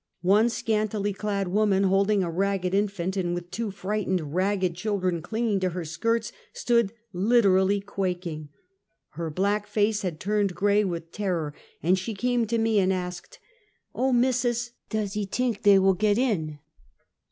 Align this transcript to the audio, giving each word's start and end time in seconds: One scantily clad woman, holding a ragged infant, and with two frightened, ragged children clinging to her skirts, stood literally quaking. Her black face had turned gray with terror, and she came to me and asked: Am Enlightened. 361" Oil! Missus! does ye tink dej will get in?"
One 0.23 0.49
scantily 0.49 1.13
clad 1.13 1.49
woman, 1.49 1.83
holding 1.83 2.23
a 2.23 2.31
ragged 2.31 2.73
infant, 2.73 3.15
and 3.15 3.35
with 3.35 3.51
two 3.51 3.69
frightened, 3.69 4.33
ragged 4.33 4.73
children 4.73 5.21
clinging 5.21 5.59
to 5.59 5.69
her 5.69 5.85
skirts, 5.85 6.31
stood 6.53 6.91
literally 7.13 7.81
quaking. 7.81 8.49
Her 9.09 9.29
black 9.29 9.67
face 9.67 10.01
had 10.01 10.19
turned 10.19 10.55
gray 10.55 10.83
with 10.83 11.11
terror, 11.11 11.53
and 11.83 11.99
she 11.99 12.15
came 12.15 12.47
to 12.47 12.57
me 12.57 12.79
and 12.79 12.91
asked: 12.91 13.37
Am 13.93 14.01
Enlightened. 14.01 14.21
361" 14.39 14.61
Oil! 14.71 14.71
Missus! 14.71 14.71
does 14.89 15.15
ye 15.15 15.27
tink 15.27 15.61
dej 15.61 15.79
will 15.79 15.93
get 15.93 16.17
in?" 16.17 16.57